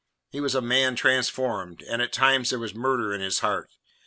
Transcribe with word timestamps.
He 0.31 0.41
was 0.41 0.55
a 0.55 0.61
man 0.63 0.95
transformed, 0.95 1.83
and 1.83 2.01
at 2.01 2.11
times 2.11 2.49
there 2.49 2.57
was 2.57 2.73
murder 2.73 3.13
in 3.13 3.21
his 3.21 3.41
heart. 3.41 3.69